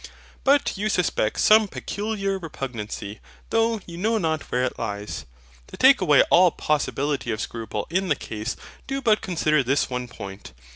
[0.43, 3.19] But you suspect some peculiar repugnancy,
[3.51, 5.25] though you know not where it lies.
[5.67, 8.55] To take away all possibility of scruple in the case,
[8.87, 10.53] do but consider this one point.